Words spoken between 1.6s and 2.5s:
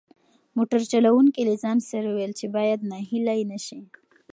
ځان سره وویل چې